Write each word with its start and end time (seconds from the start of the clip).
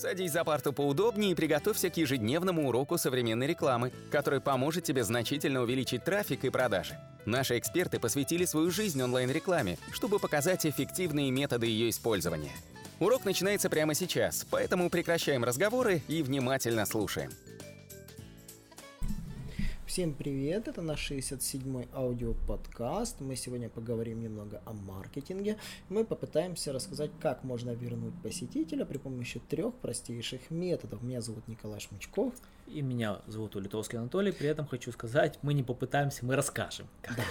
Садись 0.00 0.32
за 0.32 0.44
парту 0.44 0.72
поудобнее 0.72 1.32
и 1.32 1.34
приготовься 1.34 1.90
к 1.90 1.96
ежедневному 1.98 2.66
уроку 2.66 2.96
современной 2.96 3.46
рекламы, 3.46 3.92
который 4.10 4.40
поможет 4.40 4.82
тебе 4.82 5.04
значительно 5.04 5.60
увеличить 5.60 6.04
трафик 6.04 6.42
и 6.46 6.48
продажи. 6.48 6.98
Наши 7.26 7.58
эксперты 7.58 8.00
посвятили 8.00 8.46
свою 8.46 8.70
жизнь 8.70 9.02
онлайн-рекламе, 9.02 9.76
чтобы 9.92 10.18
показать 10.18 10.64
эффективные 10.64 11.30
методы 11.30 11.66
ее 11.66 11.90
использования. 11.90 12.52
Урок 12.98 13.26
начинается 13.26 13.68
прямо 13.68 13.92
сейчас, 13.92 14.46
поэтому 14.50 14.88
прекращаем 14.88 15.44
разговоры 15.44 16.00
и 16.08 16.22
внимательно 16.22 16.86
слушаем. 16.86 17.30
Всем 19.90 20.14
привет, 20.14 20.68
это 20.68 20.82
наш 20.82 21.10
67-й 21.10 21.88
аудиоподкаст. 21.92 23.20
Мы 23.20 23.34
сегодня 23.34 23.68
поговорим 23.68 24.22
немного 24.22 24.62
о 24.64 24.72
маркетинге. 24.72 25.56
Мы 25.88 26.04
попытаемся 26.04 26.72
рассказать, 26.72 27.10
как 27.20 27.42
можно 27.42 27.70
вернуть 27.72 28.14
посетителя 28.22 28.84
при 28.84 28.98
помощи 28.98 29.40
трех 29.48 29.74
простейших 29.74 30.48
методов. 30.48 31.02
Меня 31.02 31.20
зовут 31.20 31.48
Николай 31.48 31.80
Шмычков. 31.80 32.34
И 32.68 32.82
меня 32.82 33.20
зовут 33.26 33.56
Улитовский 33.56 33.98
Анатолий. 33.98 34.30
При 34.30 34.46
этом 34.48 34.64
хочу 34.64 34.92
сказать, 34.92 35.40
мы 35.42 35.54
не 35.54 35.64
попытаемся, 35.64 36.24
мы 36.24 36.36
расскажем. 36.36 36.86
Как. 37.02 37.16
Да, 37.16 37.24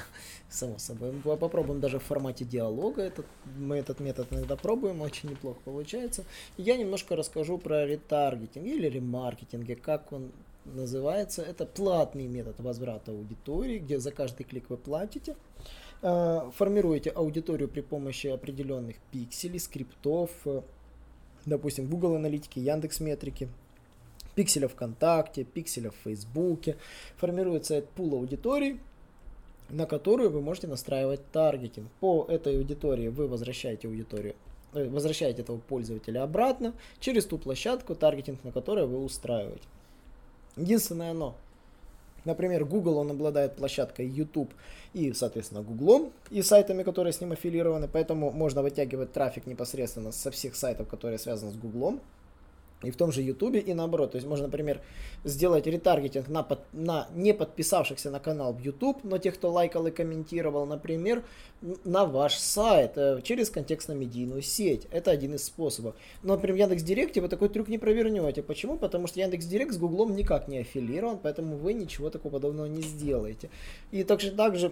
само 0.50 0.80
собой. 0.80 1.14
Мы 1.14 1.38
попробуем 1.38 1.80
даже 1.80 2.00
в 2.00 2.04
формате 2.04 2.44
диалога. 2.44 3.04
Этот, 3.04 3.26
мы 3.58 3.78
этот 3.78 4.02
метод 4.02 4.28
иногда 4.32 4.58
пробуем, 4.58 5.00
очень 5.00 5.30
неплохо 5.30 5.62
получается. 5.64 6.26
Я 6.58 6.76
немножко 6.76 7.16
расскажу 7.16 7.58
про 7.58 7.86
ретаргетинг 7.86 8.66
или 8.66 8.90
ремаркетинг, 8.90 9.82
как 9.82 10.12
он 10.12 10.34
называется. 10.76 11.42
Это 11.42 11.66
платный 11.66 12.28
метод 12.28 12.60
возврата 12.60 13.12
аудитории, 13.12 13.80
где 13.80 14.00
за 14.00 14.12
каждый 14.12 14.44
клик 14.44 14.70
вы 14.70 14.78
платите. 14.78 15.36
Э, 16.02 16.50
формируете 16.56 17.10
аудиторию 17.10 17.68
при 17.68 17.82
помощи 17.82 18.28
определенных 18.28 18.96
пикселей, 19.12 19.60
скриптов, 19.60 20.32
э, 20.46 20.62
допустим, 21.46 21.88
Google 21.88 22.16
аналитики, 22.16 22.60
Яндекс 22.60 23.02
метрики, 23.02 23.50
пикселя 24.36 24.68
ВКонтакте, 24.68 25.44
пикселя 25.44 25.92
в 25.92 25.96
Фейсбуке. 26.04 26.78
Формируется 27.18 27.76
этот 27.76 27.90
пул 27.92 28.14
аудитории, 28.14 28.80
на 29.70 29.86
которую 29.86 30.30
вы 30.30 30.42
можете 30.42 30.68
настраивать 30.68 31.30
таргетинг. 31.32 31.90
По 32.00 32.26
этой 32.30 32.58
аудитории 32.58 33.10
вы 33.10 33.28
возвращаете 33.28 33.90
аудиторию 33.90 34.36
э, 34.74 34.88
возвращаете 34.88 35.42
этого 35.42 35.58
пользователя 35.58 36.24
обратно 36.24 36.74
через 37.02 37.26
ту 37.26 37.38
площадку, 37.38 37.96
таргетинг 37.96 38.44
на 38.46 38.52
которой 38.52 38.88
вы 38.88 39.04
устраиваете. 39.04 39.68
Единственное 40.56 41.14
но, 41.14 41.36
например, 42.26 42.66
Google, 42.66 42.98
он 42.98 43.12
обладает 43.12 43.56
площадкой 43.56 44.08
YouTube 44.08 44.52
и, 44.94 45.14
соответственно, 45.14 45.62
Google 45.62 46.12
и 46.30 46.42
сайтами, 46.42 46.84
которые 46.84 47.14
с 47.14 47.22
ним 47.22 47.32
аффилированы, 47.32 47.88
поэтому 47.88 48.32
можно 48.32 48.62
вытягивать 48.62 49.14
трафик 49.14 49.46
непосредственно 49.48 50.12
со 50.12 50.32
всех 50.32 50.56
сайтов, 50.56 50.88
которые 50.88 51.20
связаны 51.20 51.52
с 51.52 51.56
Google 51.56 52.00
и 52.84 52.92
в 52.92 52.96
том 52.96 53.12
же 53.12 53.22
Ютубе, 53.22 53.60
и 53.60 53.74
наоборот. 53.74 54.12
То 54.12 54.18
есть 54.18 54.28
можно, 54.28 54.48
например, 54.48 54.82
сделать 55.24 55.68
ретаргетинг 55.68 56.30
на, 56.30 56.44
под, 56.44 56.60
на 56.72 57.08
не 57.14 57.34
подписавшихся 57.34 58.10
на 58.10 58.20
канал 58.20 58.54
в 58.54 58.60
YouTube, 58.60 59.04
но 59.04 59.18
тех, 59.18 59.36
кто 59.36 59.52
лайкал 59.52 59.88
и 59.88 59.92
комментировал, 59.92 60.66
например, 60.66 61.24
на 61.84 62.06
ваш 62.06 62.38
сайт 62.38 62.94
э, 62.96 63.22
через 63.24 63.50
контекстно-медийную 63.50 64.42
сеть. 64.42 64.88
Это 64.92 65.12
один 65.12 65.36
из 65.36 65.44
способов. 65.44 65.96
Но, 66.24 66.36
например, 66.36 66.56
в 66.56 66.60
Яндекс.Директе 66.60 67.22
вы 67.22 67.28
такой 67.28 67.50
трюк 67.50 67.68
не 67.68 67.78
провернете. 67.78 68.42
Почему? 68.42 68.78
Потому 68.78 69.08
что 69.08 69.20
Яндекс.Директ 69.20 69.74
с 69.74 69.78
Гуглом 69.78 70.16
никак 70.16 70.48
не 70.48 70.60
аффилирован, 70.60 71.20
поэтому 71.22 71.58
вы 71.58 71.74
ничего 71.74 72.10
такого 72.10 72.34
подобного 72.34 72.68
не 72.68 72.82
сделаете. 72.82 73.50
И 73.92 74.04
также, 74.04 74.32
также 74.32 74.72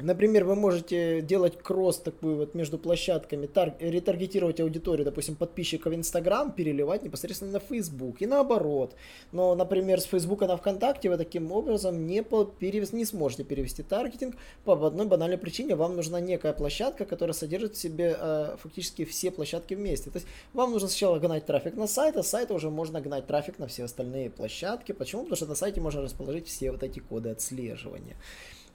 Например, 0.00 0.44
вы 0.44 0.54
можете 0.54 1.22
делать 1.22 1.58
кросс 1.58 1.98
такой 1.98 2.36
вот 2.36 2.54
между 2.54 2.78
площадками, 2.78 3.46
тар- 3.46 3.74
ретаргетировать 3.80 4.60
аудиторию, 4.60 5.04
допустим, 5.04 5.34
подписчиков 5.34 5.92
Инстаграм, 5.92 6.52
переливать 6.52 7.02
непосредственно 7.02 7.52
на 7.52 7.58
Фейсбук 7.58 8.22
и 8.22 8.26
наоборот. 8.26 8.94
Но, 9.32 9.56
например, 9.56 10.00
с 10.00 10.04
Фейсбука 10.04 10.46
на 10.46 10.56
ВКонтакте 10.56 11.10
вы 11.10 11.16
таким 11.16 11.50
образом 11.50 12.06
не, 12.06 12.22
по- 12.22 12.44
перевес- 12.44 12.94
не 12.94 13.04
сможете 13.04 13.42
перевести 13.42 13.82
таргетинг 13.82 14.36
по 14.64 14.74
одной 14.86 15.06
банальной 15.06 15.36
причине. 15.36 15.74
Вам 15.74 15.96
нужна 15.96 16.20
некая 16.20 16.52
площадка, 16.52 17.04
которая 17.04 17.34
содержит 17.34 17.74
в 17.74 17.80
себе 17.80 18.16
э, 18.16 18.56
фактически 18.62 19.04
все 19.04 19.32
площадки 19.32 19.74
вместе. 19.74 20.10
То 20.10 20.18
есть 20.18 20.28
вам 20.52 20.70
нужно 20.70 20.86
сначала 20.86 21.18
гнать 21.18 21.44
трафик 21.44 21.74
на 21.74 21.88
сайт, 21.88 22.16
а 22.16 22.22
с 22.22 22.28
сайта 22.28 22.54
уже 22.54 22.70
можно 22.70 23.00
гнать 23.00 23.26
трафик 23.26 23.58
на 23.58 23.66
все 23.66 23.82
остальные 23.82 24.30
площадки. 24.30 24.92
Почему? 24.92 25.22
Потому 25.22 25.36
что 25.36 25.46
на 25.46 25.56
сайте 25.56 25.80
можно 25.80 26.02
расположить 26.02 26.46
все 26.46 26.70
вот 26.70 26.84
эти 26.84 27.00
коды 27.00 27.30
отслеживания. 27.30 28.16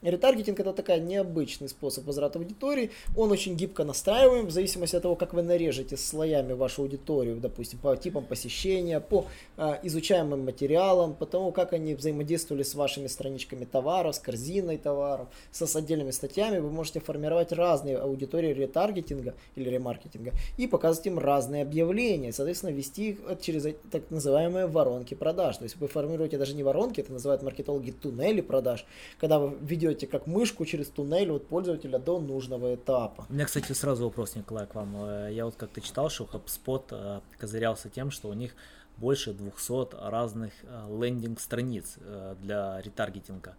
Ретаргетинг 0.03 0.59
это 0.59 0.73
такой 0.73 0.99
необычный 0.99 1.69
способ 1.69 2.05
возврата 2.05 2.37
аудитории. 2.39 2.91
Он 3.15 3.31
очень 3.31 3.55
гибко 3.55 3.83
настраиваем 3.83 4.47
в 4.47 4.51
зависимости 4.51 4.95
от 4.95 5.03
того, 5.03 5.15
как 5.15 5.33
вы 5.33 5.41
нарежете 5.41 5.95
слоями 5.95 6.53
вашу 6.53 6.81
аудиторию, 6.81 7.37
допустим, 7.37 7.79
по 7.79 7.95
типам 7.95 8.25
посещения, 8.25 8.99
по 8.99 9.25
а, 9.57 9.79
изучаемым 9.83 10.43
материалам, 10.43 11.13
по 11.13 11.25
тому, 11.25 11.51
как 11.51 11.73
они 11.73 11.95
взаимодействовали 11.95 12.63
с 12.63 12.75
вашими 12.75 13.07
страничками 13.07 13.63
товаров, 13.63 14.15
с 14.15 14.19
корзиной 14.19 14.77
товаров, 14.77 15.27
со, 15.51 15.67
с 15.67 15.75
отдельными 15.75 16.11
статьями. 16.11 16.59
Вы 16.59 16.69
можете 16.69 16.99
формировать 16.99 17.53
разные 17.53 17.97
аудитории 17.97 18.53
ретаргетинга 18.53 19.35
или 19.55 19.69
ремаркетинга 19.69 20.33
и 20.57 20.67
показывать 20.67 21.07
им 21.07 21.17
разные 21.17 21.61
объявления. 21.61 22.33
Соответственно, 22.33 22.71
вести 22.71 23.11
их 23.11 23.19
через 23.41 23.73
так 23.89 24.09
называемые 24.09 24.67
воронки 24.67 25.13
продаж. 25.13 25.57
То 25.57 25.63
есть 25.63 25.77
вы 25.77 25.87
формируете 25.87 26.37
даже 26.37 26.55
не 26.55 26.63
воронки, 26.63 26.99
это 26.99 27.13
называют 27.13 27.41
маркетологи 27.41 27.91
туннели 27.91 28.41
продаж, 28.41 28.85
когда 29.19 29.39
вы 29.39 29.55
ведете 29.61 29.92
ведете 29.93 30.07
как 30.07 30.27
мышку 30.27 30.65
через 30.65 30.87
туннель 30.89 31.31
от 31.31 31.47
пользователя 31.47 31.99
до 31.99 32.19
нужного 32.19 32.75
этапа. 32.75 33.25
У 33.29 33.33
меня, 33.33 33.45
кстати, 33.45 33.71
сразу 33.73 34.05
вопрос, 34.05 34.35
Николай, 34.35 34.65
к 34.67 34.75
вам. 34.75 34.95
Э, 34.95 35.29
я 35.31 35.45
вот 35.45 35.55
как-то 35.55 35.81
читал, 35.81 36.09
что 36.09 36.25
HubSpot 36.25 36.83
э, 36.91 37.21
козырялся 37.37 37.89
тем, 37.89 38.11
что 38.11 38.29
у 38.29 38.33
них 38.33 38.55
больше 38.97 39.33
200 39.33 40.09
разных 40.09 40.53
э, 40.63 40.87
лендинг-страниц 40.89 41.97
для 42.41 42.81
ретаргетинга. 42.81 43.55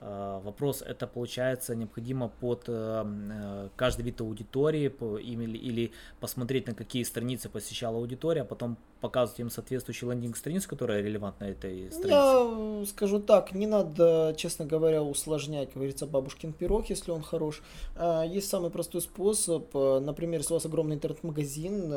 Вопрос, 0.00 0.82
это 0.82 1.08
получается 1.08 1.74
необходимо 1.74 2.28
под 2.28 2.64
каждый 3.76 4.02
вид 4.02 4.20
аудитории 4.20 4.92
или, 5.20 5.58
или 5.58 5.92
посмотреть, 6.20 6.68
на 6.68 6.74
какие 6.74 7.02
страницы 7.02 7.48
посещала 7.48 7.96
аудитория, 7.96 8.42
а 8.42 8.44
потом 8.44 8.76
показывать 9.00 9.40
им 9.40 9.50
соответствующий 9.50 10.08
лендинг-страницу, 10.08 10.68
которая 10.68 11.02
релевантна 11.02 11.44
этой 11.46 11.90
странице? 11.90 12.08
Я 12.10 12.86
скажу 12.86 13.20
так, 13.20 13.52
не 13.52 13.66
надо, 13.66 14.34
честно 14.36 14.66
говоря, 14.66 15.02
усложнять, 15.02 15.68
как 15.68 15.76
говорится, 15.76 16.06
бабушкин 16.06 16.52
пирог, 16.52 16.90
если 16.90 17.10
он 17.10 17.22
хорош. 17.22 17.62
А, 17.96 18.24
есть 18.24 18.48
самый 18.48 18.70
простой 18.70 19.00
способ, 19.00 19.74
например, 19.74 20.40
если 20.40 20.52
у 20.52 20.56
вас 20.56 20.66
огромный 20.66 20.96
интернет-магазин, 20.96 21.90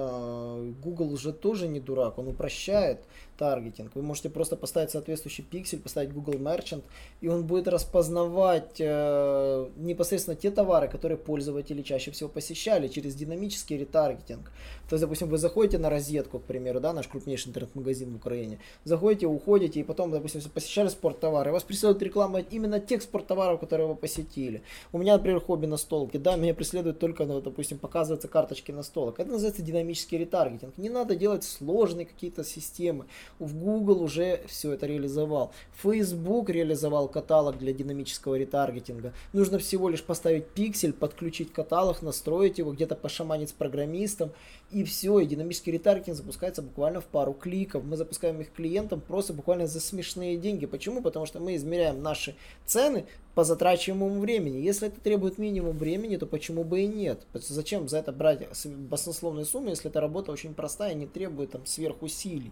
Google 0.81 1.11
уже 1.13 1.33
тоже 1.33 1.67
не 1.67 1.79
дурак, 1.79 2.17
он 2.17 2.27
упрощает 2.27 3.03
таргетинг. 3.41 3.95
Вы 3.95 4.03
можете 4.03 4.29
просто 4.29 4.55
поставить 4.55 4.91
соответствующий 4.91 5.43
пиксель, 5.43 5.79
поставить 5.79 6.13
Google 6.13 6.35
Merchant, 6.35 6.83
и 7.21 7.27
он 7.27 7.47
будет 7.47 7.67
распознавать 7.67 8.75
э, 8.77 9.67
непосредственно 9.77 10.35
те 10.35 10.51
товары, 10.51 10.87
которые 10.87 11.17
пользователи 11.17 11.81
чаще 11.81 12.11
всего 12.11 12.29
посещали 12.29 12.87
через 12.87 13.15
динамический 13.15 13.77
ретаргетинг. 13.77 14.51
То 14.89 14.95
есть, 14.95 15.01
допустим, 15.01 15.27
вы 15.29 15.39
заходите 15.39 15.79
на 15.79 15.89
розетку, 15.89 16.37
к 16.37 16.43
примеру, 16.43 16.79
да, 16.79 16.93
наш 16.93 17.07
крупнейший 17.07 17.49
интернет-магазин 17.49 18.13
в 18.13 18.17
Украине. 18.17 18.59
Заходите, 18.83 19.25
уходите, 19.25 19.79
и 19.79 19.83
потом, 19.83 20.11
допустим, 20.11 20.41
посещали 20.53 20.89
спорттовары, 20.89 21.51
вас 21.51 21.63
преследует 21.63 22.03
реклама 22.03 22.41
именно 22.41 22.79
тех 22.79 23.01
спорттоваров, 23.01 23.59
которые 23.59 23.87
вы 23.87 23.95
посетили. 23.95 24.61
У 24.93 24.99
меня, 24.99 25.13
например, 25.13 25.39
хобби 25.39 25.65
на 25.65 25.77
столке, 25.77 26.19
да, 26.19 26.35
меня 26.35 26.53
преследует 26.53 26.99
только, 26.99 27.25
ну, 27.25 27.41
допустим, 27.41 27.79
показываются 27.79 28.27
карточки 28.27 28.71
на 28.71 28.83
столок. 28.83 29.19
Это 29.19 29.31
называется 29.31 29.63
динамический 29.63 30.19
ретаргетинг. 30.19 30.77
Не 30.77 30.89
надо 30.89 31.15
делать 31.15 31.43
сложные 31.43 32.05
какие-то 32.05 32.43
системы. 32.43 33.05
В 33.39 33.55
Google 33.55 34.01
уже 34.01 34.41
все 34.47 34.73
это 34.73 34.85
реализовал. 34.85 35.51
Facebook 35.81 36.49
реализовал 36.49 37.07
каталог 37.07 37.57
для 37.57 37.73
динамического 37.73 38.35
ретаргетинга. 38.35 39.13
Нужно 39.33 39.57
всего 39.59 39.89
лишь 39.89 40.03
поставить 40.03 40.47
пиксель, 40.47 40.93
подключить 40.93 41.51
каталог, 41.51 42.01
настроить 42.01 42.57
его, 42.57 42.73
где-то 42.73 42.95
пошаманить 42.95 43.49
с 43.49 43.53
программистом, 43.53 44.31
и 44.71 44.83
все, 44.83 45.19
и 45.19 45.25
динамический 45.25 45.73
ретаргетинг 45.73 46.17
запускается 46.17 46.61
буквально 46.61 47.01
в 47.01 47.05
пару 47.05 47.33
кликов. 47.33 47.83
Мы 47.83 47.97
запускаем 47.97 48.39
их 48.41 48.51
клиентам 48.51 49.01
просто 49.01 49.33
буквально 49.33 49.67
за 49.67 49.79
смешные 49.79 50.37
деньги. 50.37 50.65
Почему? 50.65 51.01
Потому 51.01 51.25
что 51.25 51.39
мы 51.39 51.55
измеряем 51.55 52.01
наши 52.01 52.35
цены 52.65 53.05
по 53.35 53.43
затрачиваемому 53.43 54.19
времени. 54.19 54.57
Если 54.57 54.89
это 54.89 54.99
требует 54.99 55.37
минимум 55.37 55.77
времени, 55.77 56.17
то 56.17 56.25
почему 56.25 56.63
бы 56.63 56.81
и 56.81 56.87
нет? 56.87 57.25
Зачем 57.33 57.87
за 57.87 57.99
это 57.99 58.11
брать 58.11 58.47
баснословные 58.65 59.45
суммы, 59.45 59.69
если 59.69 59.89
эта 59.89 60.01
работа 60.01 60.31
очень 60.31 60.53
простая 60.53 60.91
и 60.91 60.95
не 60.95 61.07
требует 61.07 61.51
там 61.51 61.65
сверхусилий? 61.65 62.51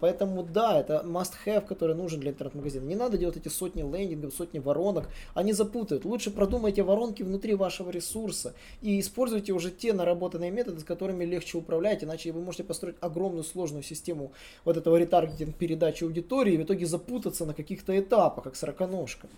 Поэтому 0.00 0.42
да, 0.42 0.78
это 0.78 1.02
must-have, 1.04 1.66
который 1.66 1.94
нужен 1.94 2.20
для 2.20 2.30
интернет-магазина. 2.30 2.84
Не 2.84 2.96
надо 2.96 3.18
делать 3.18 3.36
эти 3.36 3.48
сотни 3.48 3.82
лендингов, 3.82 4.34
сотни 4.34 4.58
воронок. 4.58 5.08
Они 5.34 5.52
запутают. 5.52 6.04
Лучше 6.04 6.30
продумайте 6.30 6.82
воронки 6.82 7.22
внутри 7.22 7.54
вашего 7.54 7.90
ресурса 7.90 8.54
и 8.82 9.00
используйте 9.00 9.52
уже 9.52 9.70
те 9.70 9.92
наработанные 9.92 10.50
методы, 10.50 10.80
с 10.80 10.84
которыми 10.84 11.24
легче 11.24 11.58
управлять, 11.58 12.04
иначе 12.04 12.32
вы 12.32 12.40
можете 12.40 12.64
построить 12.64 12.96
огромную 13.00 13.44
сложную 13.44 13.82
систему 13.82 14.32
вот 14.64 14.76
этого 14.76 14.96
ретаргетинг 14.96 15.56
передачи 15.56 16.04
аудитории 16.04 16.54
и 16.54 16.58
в 16.58 16.62
итоге 16.62 16.86
запутаться 16.86 17.46
на 17.46 17.54
каких-то 17.54 17.98
этапах, 17.98 18.44
как 18.44 18.56
сороконожка. 18.56 19.28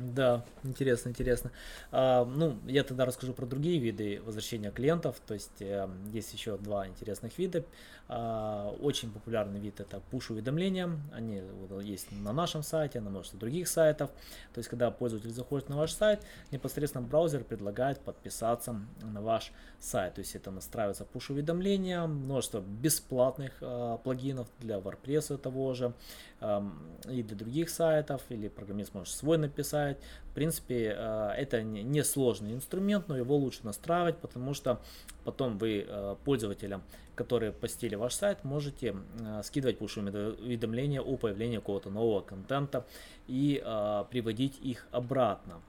Да, 0.00 0.44
интересно, 0.64 1.10
интересно. 1.10 1.50
А, 1.92 2.24
ну, 2.24 2.56
я 2.66 2.84
тогда 2.84 3.04
расскажу 3.04 3.34
про 3.34 3.44
другие 3.44 3.78
виды 3.78 4.20
возвращения 4.24 4.70
клиентов. 4.70 5.20
То 5.26 5.34
есть 5.34 5.60
э, 5.60 5.88
есть 6.12 6.32
еще 6.32 6.56
два 6.56 6.88
интересных 6.88 7.36
вида. 7.38 7.64
А, 8.12 8.74
очень 8.80 9.12
популярный 9.12 9.60
вид 9.60 9.78
это 9.78 10.02
push-уведомления. 10.10 10.98
Они 11.12 11.42
есть 11.82 12.10
на 12.10 12.32
нашем 12.32 12.64
сайте, 12.64 13.00
на 13.00 13.08
множестве 13.08 13.38
других 13.38 13.68
сайтов. 13.68 14.10
То 14.52 14.58
есть, 14.58 14.68
когда 14.68 14.90
пользователь 14.90 15.30
заходит 15.30 15.68
на 15.68 15.76
ваш 15.76 15.92
сайт, 15.92 16.20
непосредственно 16.50 17.06
браузер 17.06 17.44
предлагает 17.44 18.00
подписаться 18.00 18.80
на 19.00 19.22
ваш 19.22 19.52
сайт. 19.78 20.14
То 20.14 20.22
есть, 20.22 20.34
это 20.34 20.50
настраивается 20.50 21.06
push-уведомления, 21.14 22.04
множество 22.08 22.60
бесплатных 22.60 23.52
э, 23.60 23.98
плагинов 24.02 24.48
для 24.58 24.78
WordPress 24.78 25.38
того 25.38 25.72
же 25.74 25.92
э, 26.40 26.62
и 27.08 27.22
для 27.22 27.36
других 27.36 27.70
сайтов, 27.70 28.22
или 28.28 28.48
программист 28.48 28.92
может 28.92 29.14
свой 29.14 29.38
написать. 29.38 29.98
Принципе, 30.40 30.96
э, 30.96 31.32
это 31.36 31.62
не 31.62 32.02
сложный 32.02 32.54
инструмент, 32.54 33.08
но 33.08 33.16
его 33.18 33.36
лучше 33.36 33.58
настраивать, 33.62 34.16
потому 34.16 34.54
что 34.54 34.80
потом 35.22 35.58
вы 35.58 35.84
э, 35.86 36.16
пользователям 36.24 36.82
которые 37.14 37.52
посетили 37.52 37.96
ваш 37.96 38.14
сайт, 38.14 38.42
можете 38.44 38.96
э, 39.18 39.42
скидывать 39.44 39.76
push-уведомления 39.76 41.02
о 41.02 41.18
появлении 41.18 41.56
какого-то 41.56 41.90
нового 41.90 42.22
контента 42.22 42.86
и 43.28 43.62
приводить 44.10 44.58
их 44.62 44.86
обратно. 44.92 45.60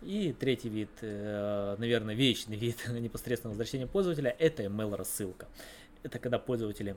И 0.00 0.32
третий 0.32 0.70
вид, 0.70 0.88
наверное, 1.02 2.14
вечный 2.14 2.56
вид 2.64 2.88
непосредственного 2.88 3.52
возвращения 3.52 3.86
пользователя, 3.86 4.34
это 4.38 4.62
email 4.62 4.96
рассылка. 4.96 5.46
Это 6.02 6.18
когда 6.18 6.38
пользователи 6.38 6.96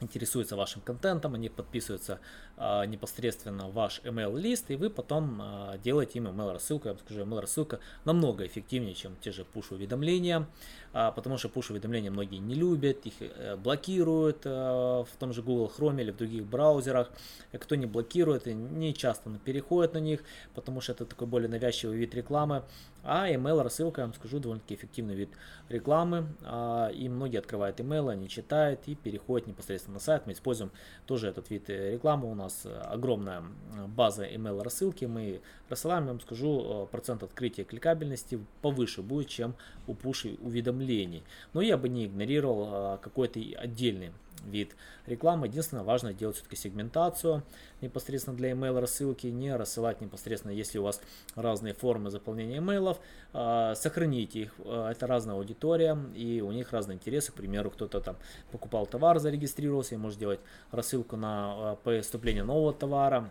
интересуются 0.00 0.56
вашим 0.56 0.82
контентом, 0.82 1.34
они 1.34 1.48
подписываются 1.48 2.20
а, 2.56 2.84
непосредственно 2.84 3.68
в 3.68 3.74
ваш 3.74 4.00
email 4.04 4.38
лист, 4.38 4.70
и 4.70 4.76
вы 4.76 4.90
потом 4.90 5.40
а, 5.40 5.78
делаете 5.78 6.18
им 6.18 6.28
email 6.28 6.52
рассылку. 6.52 6.88
Я 6.88 6.94
вам 6.94 7.00
скажу, 7.00 7.20
email 7.22 7.40
рассылка 7.40 7.80
намного 8.04 8.46
эффективнее, 8.46 8.94
чем 8.94 9.16
те 9.20 9.32
же 9.32 9.46
push 9.54 9.74
уведомления, 9.74 10.46
а, 10.92 11.12
потому 11.12 11.38
что 11.38 11.48
push 11.48 11.70
уведомления 11.70 12.10
многие 12.10 12.38
не 12.38 12.54
любят, 12.54 13.06
их 13.06 13.14
а, 13.20 13.56
блокируют 13.56 14.42
а, 14.44 15.04
в 15.04 15.16
том 15.18 15.32
же 15.32 15.42
Google 15.42 15.72
Chrome 15.76 16.00
или 16.00 16.10
в 16.10 16.16
других 16.16 16.44
браузерах. 16.44 17.10
И 17.52 17.58
кто 17.58 17.74
не 17.74 17.86
блокирует, 17.86 18.46
не 18.46 18.94
часто 18.94 19.30
переходит 19.44 19.94
на 19.94 19.98
них, 19.98 20.20
потому 20.54 20.80
что 20.80 20.92
это 20.92 21.06
такой 21.06 21.26
более 21.26 21.48
навязчивый 21.48 21.96
вид 21.96 22.14
рекламы. 22.14 22.62
А 23.08 23.30
email 23.30 23.62
рассылка, 23.62 24.00
я 24.00 24.06
вам 24.06 24.14
скажу, 24.14 24.40
довольно-таки 24.40 24.74
эффективный 24.74 25.14
вид 25.14 25.30
рекламы. 25.68 26.26
А, 26.42 26.88
и 26.88 27.08
многие 27.08 27.38
открывают 27.38 27.78
email, 27.78 28.10
они 28.10 28.28
читают 28.28 28.80
и 28.86 28.96
переходят 28.96 29.46
непосредственно 29.46 29.85
на 29.88 29.98
сайт. 29.98 30.26
Мы 30.26 30.32
используем 30.32 30.70
тоже 31.06 31.28
этот 31.28 31.50
вид 31.50 31.70
э, 31.70 31.92
рекламы. 31.92 32.30
У 32.30 32.34
нас 32.34 32.66
огромная 32.66 33.44
база 33.88 34.26
email 34.26 34.62
рассылки. 34.62 35.04
Мы 35.04 35.40
рассылаем, 35.68 36.04
я 36.04 36.10
вам 36.10 36.20
скажу, 36.20 36.84
э, 36.84 36.86
процент 36.90 37.22
открытия 37.22 37.64
кликабельности 37.64 38.38
повыше 38.62 39.02
будет, 39.02 39.28
чем 39.28 39.54
у 39.86 39.94
push 39.94 40.38
уведомлений. 40.40 41.22
Но 41.52 41.60
я 41.60 41.76
бы 41.76 41.88
не 41.88 42.06
игнорировал 42.06 42.98
какой-то 42.98 43.40
отдельный 43.56 44.12
вид 44.46 44.76
рекламы. 45.06 45.46
Единственное, 45.46 45.84
важно 45.84 46.12
делать 46.12 46.36
все-таки 46.36 46.56
сегментацию 46.56 47.42
непосредственно 47.80 48.36
для 48.36 48.52
email 48.52 48.80
рассылки, 48.80 49.26
не 49.26 49.54
рассылать 49.54 50.00
непосредственно, 50.00 50.52
если 50.52 50.78
у 50.78 50.82
вас 50.82 51.00
разные 51.34 51.74
формы 51.74 52.10
заполнения 52.10 52.58
имейлов, 52.58 52.98
а, 53.32 53.74
сохраните 53.74 54.40
их, 54.40 54.54
а, 54.58 54.90
это 54.90 55.06
разная 55.06 55.36
аудитория 55.36 55.98
и 56.14 56.40
у 56.40 56.52
них 56.52 56.72
разные 56.72 56.96
интересы, 56.96 57.32
к 57.32 57.34
примеру, 57.34 57.70
кто-то 57.70 58.00
там 58.00 58.16
покупал 58.50 58.86
товар, 58.86 59.18
зарегистрировался 59.18 59.94
и 59.94 59.98
может 59.98 60.18
делать 60.18 60.40
рассылку 60.70 61.16
на 61.16 61.72
а, 61.72 61.76
поступление 61.76 62.44
нового 62.44 62.72
товара, 62.72 63.30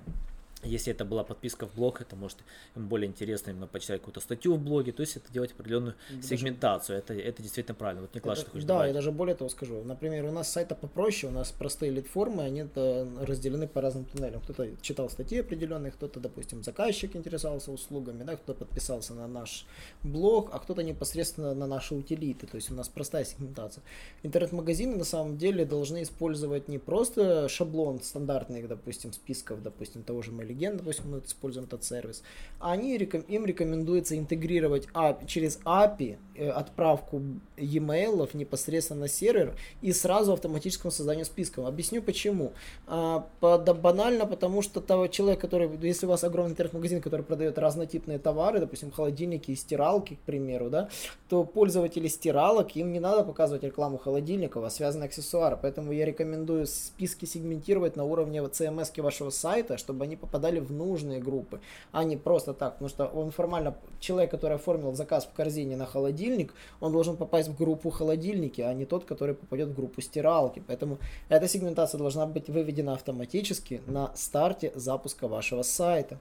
если 0.66 0.92
это 0.92 1.06
была 1.06 1.24
подписка 1.24 1.68
в 1.68 1.76
блог, 1.76 2.02
это 2.02 2.16
может 2.16 2.38
им 2.76 2.88
более 2.88 3.08
интересно 3.08 3.52
именно 3.52 3.68
почитать 3.68 4.00
какую-то 4.02 4.20
статью 4.20 4.56
в 4.56 4.60
блоге, 4.60 4.92
то 4.92 5.02
есть 5.02 5.18
это 5.18 5.32
делать 5.32 5.52
определенную 5.52 5.96
даже, 6.10 6.28
сегментацию. 6.28 6.98
Это, 6.98 7.14
это 7.14 7.42
действительно 7.42 7.76
правильно. 7.76 8.02
Вот 8.02 8.16
Николай, 8.16 8.36
это, 8.36 8.42
что 8.42 8.52
хочешь 8.52 8.66
Да, 8.66 8.76
добавить? 8.76 8.90
я 8.90 8.94
даже 8.94 9.12
более 9.12 9.36
того 9.36 9.50
скажу. 9.50 9.84
Например, 9.84 10.26
у 10.26 10.32
нас 10.32 10.52
сайта 10.52 10.76
попроще, 10.76 11.32
у 11.32 11.36
нас 11.36 11.52
простые 11.52 11.92
лид-формы, 11.92 12.44
они 12.44 12.62
это 12.62 13.08
разделены 13.22 13.68
по 13.68 13.82
разным 13.82 14.06
туннелям. 14.06 14.42
Кто-то 14.42 14.70
читал 14.82 15.10
статьи 15.10 15.40
определенные, 15.40 15.92
кто-то, 15.92 16.20
допустим, 16.20 16.64
заказчик 16.64 17.16
интересовался 17.16 17.72
услугами, 17.72 18.24
да, 18.24 18.36
кто-то 18.36 18.66
подписался 18.66 19.14
на 19.14 19.28
наш 19.28 19.66
блог, 20.04 20.50
а 20.54 20.60
кто-то 20.60 20.84
непосредственно 20.84 21.54
на 21.54 21.68
наши 21.68 21.96
утилиты. 21.96 22.48
То 22.48 22.56
есть 22.56 22.72
у 22.72 22.74
нас 22.74 22.90
простая 22.90 23.26
сегментация. 23.26 23.84
Интернет-магазины 24.24 24.96
на 24.96 25.04
самом 25.04 25.38
деле 25.38 25.66
должны 25.66 26.04
использовать 26.04 26.68
не 26.68 26.78
просто 26.78 27.48
шаблон 27.50 28.02
стандартных, 28.02 28.68
допустим, 28.68 29.14
списков, 29.14 29.62
допустим, 29.62 30.04
того 30.04 30.22
же 30.22 30.32
Mail 30.32 30.55
легенд, 30.56 30.78
допустим, 30.78 31.12
мы 31.12 31.20
используем 31.20 31.68
этот 31.68 31.84
сервис, 31.84 32.24
они, 32.60 32.96
им 32.96 33.46
рекомендуется 33.46 34.18
интегрировать 34.18 34.88
API, 34.94 35.28
через 35.28 35.60
API 35.66 36.18
э, 36.36 36.50
отправку 36.50 37.22
e-mail 37.58 38.30
непосредственно 38.34 39.02
на 39.02 39.08
сервер 39.08 39.56
и 39.82 39.92
сразу 39.92 40.34
автоматическому 40.34 40.92
созданию 40.92 41.26
списков. 41.26 41.66
Объясню 41.66 42.02
почему. 42.02 42.54
А, 42.88 43.28
банально, 43.42 44.26
потому 44.26 44.62
что 44.62 44.82
того 44.82 45.08
человек, 45.08 45.40
который, 45.40 45.70
если 45.82 46.06
у 46.06 46.10
вас 46.10 46.24
огромный 46.24 46.52
интернет-магазин, 46.52 47.02
который 47.02 47.24
продает 47.24 47.58
разнотипные 47.58 48.20
товары, 48.20 48.60
допустим, 48.60 48.92
холодильники 48.92 49.52
и 49.52 49.56
стиралки, 49.56 50.16
к 50.16 50.20
примеру, 50.20 50.70
да, 50.70 50.90
то 51.30 51.44
пользователи 51.44 52.08
стиралок, 52.08 52.76
им 52.76 52.94
не 52.94 53.00
надо 53.00 53.24
показывать 53.24 53.64
рекламу 53.64 53.98
холодильников, 53.98 54.64
а 54.64 54.70
связанные 54.70 55.08
аксессуары. 55.08 55.58
Поэтому 55.62 55.92
я 55.92 56.06
рекомендую 56.06 56.68
списки 56.68 57.26
сегментировать 57.26 57.96
на 57.96 58.06
уровне 58.06 58.40
CMS 58.40 59.02
вашего 59.02 59.30
сайта, 59.30 59.78
чтобы 59.78 60.06
они 60.06 60.16
попадали 60.16 60.45
попадали 60.46 60.60
в 60.60 60.72
нужные 60.72 61.20
группы, 61.20 61.60
а 61.92 62.04
не 62.04 62.18
просто 62.18 62.54
так. 62.54 62.74
Потому 62.74 62.90
что 62.90 63.06
он 63.08 63.32
формально, 63.32 63.76
человек, 64.00 64.32
который 64.32 64.56
оформил 64.56 64.94
заказ 64.94 65.26
в 65.26 65.36
корзине 65.36 65.76
на 65.76 65.86
холодильник, 65.86 66.54
он 66.80 66.92
должен 66.92 67.18
попасть 67.18 67.50
в 67.50 67.58
группу 67.58 67.90
холодильники, 67.90 68.62
а 68.62 68.74
не 68.74 68.86
тот, 68.86 69.06
который 69.06 69.34
попадет 69.34 69.70
в 69.70 69.76
группу 69.76 70.02
стиралки. 70.02 70.62
Поэтому 70.68 70.98
эта 71.30 71.48
сегментация 71.48 71.98
должна 71.98 72.26
быть 72.26 72.50
выведена 72.50 72.94
автоматически 72.94 73.82
на 73.88 74.12
старте 74.16 74.72
запуска 74.76 75.28
вашего 75.28 75.64
сайта. 75.64 76.18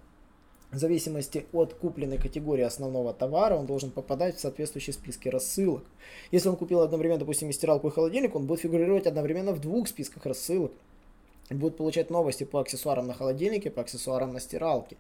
В 0.73 0.79
зависимости 0.79 1.47
от 1.53 1.75
купленной 1.75 2.19
категории 2.19 2.65
основного 2.65 3.13
товара, 3.13 3.57
он 3.57 3.67
должен 3.67 3.91
попадать 3.91 4.37
в 4.37 4.41
соответствующие 4.41 4.95
списки 4.95 5.29
рассылок. 5.29 5.85
Если 6.33 6.49
он 6.49 6.57
купил 6.57 6.81
одновременно, 6.81 7.21
допустим, 7.21 7.51
и 7.51 7.53
стиралку 7.53 7.89
и 7.89 7.91
холодильник, 7.93 8.35
он 8.35 8.47
будет 8.47 8.61
фигурировать 8.61 9.07
одновременно 9.07 9.53
в 9.53 9.61
двух 9.61 9.87
списках 9.87 10.27
рассылок 10.27 10.73
будут 11.51 11.77
получать 11.77 12.11
новости 12.11 12.45
по 12.45 12.61
аксессуарам 12.61 13.07
на 13.07 13.15
холодильнике, 13.15 13.71
по 13.71 13.83
аксессуарам 13.83 14.33
на 14.33 14.41
стиралке. 14.41 14.97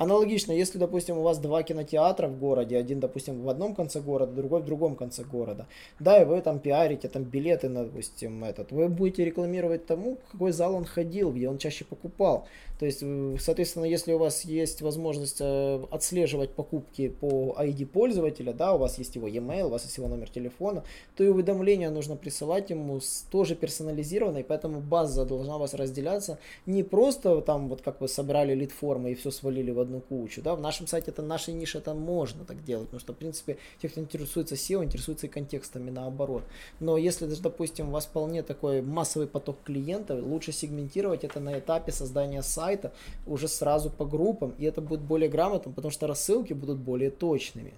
Аналогично, 0.00 0.52
если, 0.52 0.78
допустим, 0.78 1.18
у 1.18 1.22
вас 1.22 1.38
два 1.38 1.62
кинотеатра 1.62 2.26
в 2.26 2.38
городе, 2.38 2.78
один, 2.78 3.00
допустим, 3.00 3.42
в 3.42 3.48
одном 3.50 3.74
конце 3.74 4.00
города, 4.00 4.32
другой 4.32 4.62
в 4.62 4.64
другом 4.64 4.96
конце 4.96 5.24
города, 5.24 5.66
да, 5.98 6.22
и 6.22 6.24
вы 6.24 6.40
там 6.40 6.58
пиарите 6.58 7.08
там 7.08 7.24
билеты, 7.24 7.68
допустим, 7.68 8.42
этот, 8.44 8.72
вы 8.72 8.88
будете 8.88 9.26
рекламировать 9.26 9.84
тому, 9.84 10.16
какой 10.32 10.52
зал 10.52 10.74
он 10.74 10.86
ходил, 10.86 11.32
где 11.32 11.50
он 11.50 11.58
чаще 11.58 11.84
покупал. 11.84 12.46
То 12.78 12.86
есть, 12.86 13.00
э, 13.02 13.36
соответственно, 13.38 13.84
если 13.84 14.14
у 14.14 14.18
вас 14.18 14.46
есть 14.46 14.80
возможность 14.80 15.36
э, 15.40 15.84
отслеживать 15.90 16.54
покупки 16.54 17.10
по 17.10 17.54
ID 17.58 17.84
пользователя, 17.84 18.54
да, 18.54 18.72
у 18.72 18.78
вас 18.78 18.96
есть 18.96 19.16
его 19.16 19.28
e-mail, 19.28 19.64
у 19.64 19.68
вас 19.68 19.84
есть 19.84 19.98
его 19.98 20.08
номер 20.08 20.30
телефона, 20.30 20.82
то 21.14 21.22
и 21.22 21.28
уведомления 21.28 21.90
нужно 21.90 22.16
присылать 22.16 22.70
ему 22.70 23.00
тоже 23.30 23.54
персонализированно, 23.54 24.38
и 24.38 24.42
поэтому 24.42 24.80
база 24.80 25.26
должна 25.26 25.58
вас 25.58 25.74
разделяться 25.80 26.38
не 26.66 26.82
просто 26.82 27.40
там 27.40 27.68
вот 27.68 27.82
как 27.82 28.00
вы 28.00 28.08
собрали 28.08 28.54
лид 28.54 28.72
формы 28.72 29.12
и 29.12 29.14
все 29.14 29.30
свалили 29.30 29.70
в 29.70 29.80
одну 29.80 30.00
кучу, 30.00 30.42
да, 30.42 30.54
в 30.54 30.60
нашем 30.60 30.86
сайте 30.86 31.10
это 31.10 31.22
нашей 31.22 31.54
нише 31.54 31.78
это 31.78 31.94
можно 31.94 32.44
так 32.44 32.62
делать, 32.64 32.86
потому 32.86 33.00
что 33.00 33.12
в 33.12 33.16
принципе 33.16 33.58
те, 33.80 33.88
кто 33.88 34.00
интересуется 34.00 34.54
SEO, 34.54 34.84
интересуются 34.84 35.26
и 35.26 35.30
контекстами 35.30 35.90
наоборот. 35.90 36.42
Но 36.80 36.96
если 36.96 37.26
даже, 37.26 37.42
допустим, 37.42 37.88
у 37.88 37.92
вас 37.92 38.06
вполне 38.06 38.42
такой 38.42 38.82
массовый 38.82 39.26
поток 39.26 39.56
клиентов, 39.64 40.22
лучше 40.22 40.52
сегментировать 40.52 41.24
это 41.24 41.40
на 41.40 41.58
этапе 41.58 41.92
создания 41.92 42.42
сайта 42.42 42.92
уже 43.26 43.48
сразу 43.48 43.90
по 43.90 44.04
группам, 44.04 44.54
и 44.58 44.64
это 44.64 44.80
будет 44.80 45.00
более 45.00 45.28
грамотно, 45.28 45.72
потому 45.72 45.92
что 45.92 46.06
рассылки 46.06 46.52
будут 46.52 46.78
более 46.78 47.10
точными. 47.10 47.72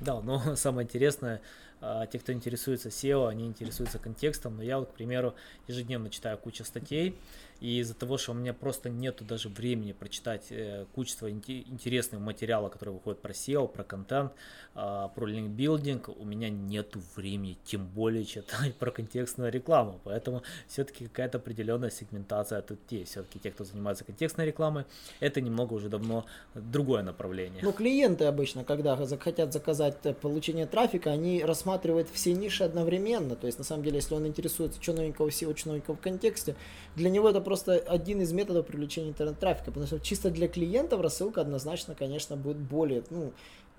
Да, 0.00 0.20
но 0.20 0.40
самое 0.56 0.86
интересное, 0.86 1.40
а, 1.80 2.06
те, 2.06 2.18
кто 2.18 2.32
интересуется 2.32 2.88
SEO, 2.88 3.28
они 3.28 3.46
интересуются 3.46 3.98
контекстом, 3.98 4.56
но 4.56 4.62
я 4.62 4.78
вот, 4.78 4.90
к 4.90 4.94
примеру, 4.94 5.34
ежедневно 5.68 6.10
читаю 6.10 6.38
кучу 6.38 6.64
статей, 6.64 7.16
и 7.60 7.78
из-за 7.80 7.94
того, 7.94 8.16
что 8.16 8.32
у 8.32 8.34
меня 8.34 8.54
просто 8.54 8.88
нету 8.88 9.24
даже 9.24 9.48
времени 9.48 9.92
прочитать 9.92 10.46
э, 10.50 10.86
кучество 10.94 11.30
интересного 11.30 12.22
материала, 12.22 12.70
который 12.70 12.90
выходит 12.90 13.20
про 13.20 13.32
SEO, 13.32 13.68
про 13.68 13.84
контент, 13.84 14.32
э, 14.74 15.08
про 15.14 15.26
линкбилдинг, 15.26 16.08
у 16.08 16.24
меня 16.24 16.48
нету 16.48 17.02
времени, 17.16 17.58
тем 17.64 17.86
более 17.86 18.24
читать 18.24 18.74
про 18.78 18.90
контекстную 18.90 19.52
рекламу. 19.52 20.00
Поэтому 20.04 20.42
все-таки 20.68 21.06
какая-то 21.06 21.38
определенная 21.38 21.90
сегментация 21.90 22.62
тут 22.62 22.78
есть. 22.90 23.10
Все-таки 23.12 23.38
те, 23.38 23.50
кто 23.50 23.64
занимается 23.64 24.04
контекстной 24.04 24.46
рекламой, 24.46 24.84
это 25.20 25.40
немного 25.40 25.74
уже 25.74 25.90
давно 25.90 26.24
другое 26.54 27.02
направление. 27.02 27.62
Ну, 27.62 27.72
клиенты 27.72 28.24
обычно, 28.24 28.64
когда 28.64 28.96
хотят 28.96 29.52
заказать 29.52 29.98
э, 30.04 30.14
получение 30.14 30.64
трафика, 30.64 31.10
они 31.10 31.44
рассматривают 31.44 32.08
все 32.10 32.32
ниши 32.32 32.64
одновременно. 32.64 33.36
То 33.36 33.46
есть, 33.46 33.58
на 33.58 33.64
самом 33.64 33.84
деле, 33.84 33.96
если 33.96 34.14
он 34.14 34.26
интересуется, 34.26 34.82
что 34.82 34.94
новенького 34.94 35.30
в 35.30 35.34
SEO, 35.34 35.54
что 35.56 35.68
новенького 35.68 35.96
в 35.96 36.00
контексте, 36.00 36.56
для 36.96 37.10
него 37.10 37.28
это 37.28 37.40
просто 37.50 37.78
один 37.78 38.20
из 38.20 38.32
методов 38.32 38.64
привлечения 38.64 39.08
интернет-трафика, 39.08 39.72
потому 39.72 39.84
что 39.88 39.98
чисто 39.98 40.30
для 40.30 40.46
клиентов 40.46 41.00
рассылка 41.00 41.40
однозначно, 41.40 41.96
конечно, 41.96 42.36
будет 42.36 42.58
более, 42.58 43.02
ну, 43.10 43.32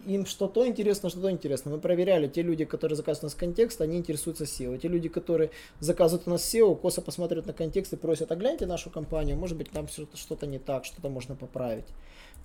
им 0.05 0.25
что-то 0.25 0.67
интересно, 0.67 1.09
что-то 1.09 1.31
интересно. 1.31 1.71
Мы 1.71 1.79
проверяли, 1.79 2.27
те 2.27 2.41
люди, 2.41 2.65
которые 2.65 2.97
заказывают 2.97 3.23
у 3.23 3.27
нас 3.27 3.35
контекст, 3.35 3.79
они 3.79 3.97
интересуются 3.97 4.43
SEO. 4.43 4.77
Те 4.77 4.89
люди, 4.89 5.07
которые 5.07 5.51
заказывают 5.79 6.27
у 6.27 6.31
нас 6.31 6.53
SEO, 6.53 6.75
косо 6.75 7.01
посмотрят 7.01 7.45
на 7.45 7.53
контекст 7.53 7.93
и 7.93 7.95
просят, 7.95 8.29
а 8.33 8.35
гляньте 8.35 8.65
нашу 8.65 8.89
компанию, 8.89 9.37
может 9.37 9.57
быть 9.57 9.71
там 9.71 9.87
что-то 9.87 10.47
не 10.47 10.59
так, 10.59 10.83
что-то 10.83 11.07
можно 11.07 11.35
поправить. 11.37 11.87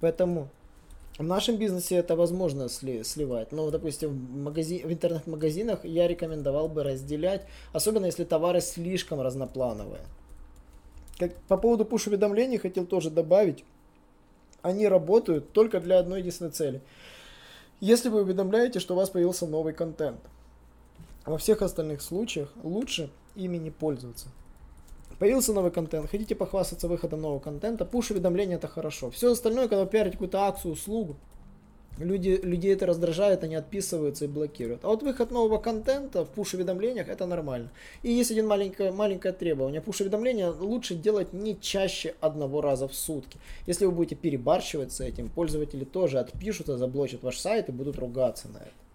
Поэтому 0.00 0.48
в 1.18 1.24
нашем 1.24 1.56
бизнесе 1.56 1.96
это 1.96 2.14
возможно 2.14 2.68
сли, 2.68 3.02
сливать, 3.02 3.50
но, 3.50 3.68
допустим, 3.72 4.10
в, 4.10 4.36
магази, 4.44 4.82
в 4.84 4.92
интернет-магазинах 4.92 5.84
я 5.84 6.06
рекомендовал 6.06 6.68
бы 6.68 6.84
разделять, 6.84 7.42
особенно 7.72 8.06
если 8.06 8.22
товары 8.22 8.60
слишком 8.60 9.20
разноплановые. 9.20 10.02
Как, 11.18 11.34
по 11.48 11.56
поводу 11.56 11.84
пуш-уведомлений 11.84 12.58
хотел 12.58 12.86
тоже 12.86 13.10
добавить, 13.10 13.64
они 14.62 14.88
работают 14.88 15.52
только 15.52 15.80
для 15.80 15.98
одной 15.98 16.20
единственной 16.20 16.50
цели. 16.50 16.82
Если 17.80 18.08
вы 18.08 18.22
уведомляете, 18.22 18.80
что 18.80 18.94
у 18.94 18.96
вас 18.96 19.10
появился 19.10 19.46
новый 19.46 19.72
контент, 19.72 20.20
во 21.24 21.38
всех 21.38 21.62
остальных 21.62 22.02
случаях 22.02 22.52
лучше 22.62 23.10
ими 23.34 23.56
не 23.56 23.70
пользоваться. 23.70 24.28
Появился 25.18 25.52
новый 25.52 25.70
контент, 25.70 26.10
хотите 26.10 26.34
похвастаться 26.34 26.88
выходом 26.88 27.22
нового 27.22 27.40
контента, 27.40 27.84
пуш-уведомления 27.84 28.56
это 28.56 28.68
хорошо. 28.68 29.10
Все 29.10 29.32
остальное, 29.32 29.68
когда 29.68 29.84
вы 29.84 29.90
пиарите 29.90 30.12
какую-то 30.12 30.42
акцию, 30.42 30.72
услугу, 30.72 31.16
люди, 31.98 32.40
людей 32.42 32.72
это 32.72 32.86
раздражает, 32.86 33.44
они 33.44 33.54
отписываются 33.54 34.24
и 34.24 34.28
блокируют. 34.28 34.84
А 34.84 34.88
вот 34.88 35.02
выход 35.02 35.30
нового 35.30 35.58
контента 35.58 36.24
в 36.24 36.28
пуш-уведомлениях 36.30 37.08
это 37.08 37.26
нормально. 37.26 37.70
И 38.02 38.12
есть 38.12 38.30
один 38.30 38.46
маленькое, 38.46 38.92
маленькое 38.92 39.34
требование. 39.34 39.80
Пуш-уведомления 39.80 40.50
лучше 40.50 40.94
делать 40.94 41.32
не 41.32 41.58
чаще 41.60 42.14
одного 42.20 42.60
раза 42.60 42.88
в 42.88 42.94
сутки. 42.94 43.38
Если 43.66 43.86
вы 43.86 43.92
будете 43.92 44.16
перебарщивать 44.16 44.92
с 44.92 45.00
этим, 45.00 45.28
пользователи 45.28 45.84
тоже 45.84 46.18
отпишутся, 46.18 46.78
заблочат 46.78 47.22
ваш 47.22 47.38
сайт 47.38 47.68
и 47.68 47.72
будут 47.72 47.98
ругаться 47.98 48.48
на 48.48 48.58
это. 48.58 48.85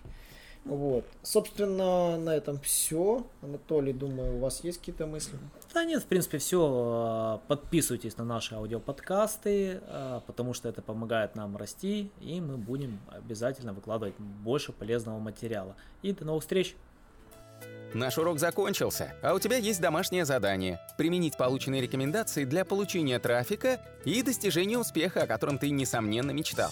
Вот. 0.65 1.05
Собственно, 1.23 2.17
на 2.17 2.35
этом 2.35 2.59
все. 2.59 3.25
Анатолий, 3.41 3.93
думаю, 3.93 4.35
у 4.35 4.39
вас 4.39 4.63
есть 4.63 4.77
какие-то 4.77 5.07
мысли? 5.07 5.37
Да 5.73 5.83
нет, 5.83 6.03
в 6.03 6.05
принципе, 6.05 6.37
все. 6.37 7.41
Подписывайтесь 7.47 8.17
на 8.17 8.23
наши 8.23 8.53
аудиоподкасты, 8.53 9.81
а, 9.87 10.21
потому 10.27 10.53
что 10.53 10.69
это 10.69 10.81
помогает 10.81 11.35
нам 11.35 11.57
расти, 11.57 12.11
и 12.19 12.39
мы 12.39 12.57
будем 12.57 12.99
обязательно 13.07 13.73
выкладывать 13.73 14.17
больше 14.19 14.71
полезного 14.71 15.19
материала. 15.19 15.75
И 16.03 16.13
до 16.13 16.25
новых 16.25 16.43
встреч! 16.43 16.75
Наш 17.93 18.17
урок 18.17 18.39
закончился, 18.39 19.13
а 19.21 19.33
у 19.33 19.39
тебя 19.39 19.57
есть 19.57 19.81
домашнее 19.81 20.23
задание– 20.23 20.79
применить 20.97 21.37
полученные 21.37 21.81
рекомендации 21.81 22.45
для 22.45 22.63
получения 22.63 23.19
трафика 23.19 23.81
и 24.05 24.23
достижения 24.23 24.77
успеха, 24.77 25.23
о 25.23 25.27
котором 25.27 25.57
ты, 25.57 25.69
несомненно, 25.71 26.31
мечтал. 26.31 26.71